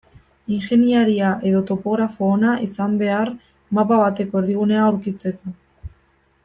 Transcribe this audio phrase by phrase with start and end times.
[0.53, 3.33] Ingeniaria edo topografo ona izan behar
[3.79, 5.55] mapa bateko erdigunea aurkitzeko.